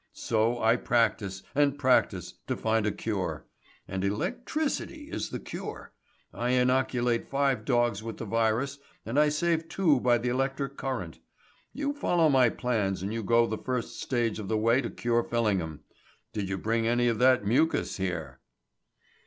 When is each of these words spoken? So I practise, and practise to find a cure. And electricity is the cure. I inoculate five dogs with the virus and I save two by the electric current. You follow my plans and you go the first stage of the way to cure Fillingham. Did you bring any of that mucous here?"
So 0.13 0.59
I 0.59 0.77
practise, 0.77 1.43
and 1.53 1.77
practise 1.77 2.33
to 2.47 2.57
find 2.57 2.87
a 2.87 2.91
cure. 2.91 3.45
And 3.87 4.03
electricity 4.03 5.11
is 5.11 5.29
the 5.29 5.37
cure. 5.39 5.93
I 6.33 6.53
inoculate 6.53 7.29
five 7.29 7.65
dogs 7.65 8.01
with 8.01 8.17
the 8.17 8.25
virus 8.25 8.79
and 9.05 9.19
I 9.19 9.29
save 9.29 9.69
two 9.69 9.99
by 9.99 10.17
the 10.17 10.29
electric 10.29 10.75
current. 10.75 11.19
You 11.71 11.93
follow 11.93 12.29
my 12.29 12.49
plans 12.49 13.03
and 13.03 13.13
you 13.13 13.21
go 13.21 13.45
the 13.45 13.59
first 13.59 14.01
stage 14.01 14.39
of 14.39 14.47
the 14.47 14.57
way 14.57 14.81
to 14.81 14.89
cure 14.89 15.21
Fillingham. 15.23 15.81
Did 16.33 16.49
you 16.49 16.57
bring 16.57 16.87
any 16.87 17.07
of 17.07 17.19
that 17.19 17.45
mucous 17.45 17.97
here?" 17.97 18.39